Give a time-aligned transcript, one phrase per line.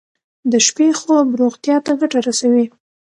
[0.51, 2.65] د شپې خوب روغتیا ته ګټه رسوي.